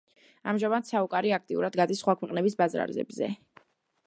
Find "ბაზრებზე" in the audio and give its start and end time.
2.63-3.35